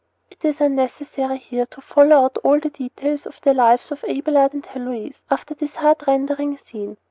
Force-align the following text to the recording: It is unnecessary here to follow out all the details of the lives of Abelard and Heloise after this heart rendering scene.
It 0.31 0.43
is 0.43 0.59
unnecessary 0.59 1.37
here 1.37 1.67
to 1.67 1.79
follow 1.79 2.23
out 2.25 2.37
all 2.43 2.59
the 2.59 2.71
details 2.71 3.27
of 3.27 3.39
the 3.41 3.53
lives 3.53 3.91
of 3.91 4.03
Abelard 4.05 4.51
and 4.55 4.65
Heloise 4.65 5.21
after 5.29 5.53
this 5.53 5.75
heart 5.75 6.05
rendering 6.07 6.57
scene. 6.57 6.97